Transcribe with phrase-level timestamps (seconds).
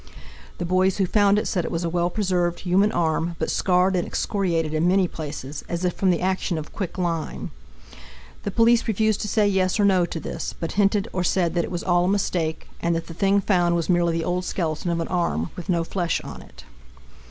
[0.57, 3.95] The boys who found it said it was a well preserved human arm, but scarred
[3.95, 7.51] and excoriated in many places, as if from the action of quicklime.
[8.41, 11.65] The police refused to say yes or no to this, but hinted or said that
[11.65, 14.89] it was all a mistake, and that the thing found was merely the old skeleton
[14.89, 16.63] of an arm with no flesh on it.